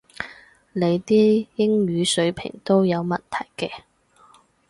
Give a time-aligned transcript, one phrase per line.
[0.73, 3.71] 你啲英語水平都有問題嘅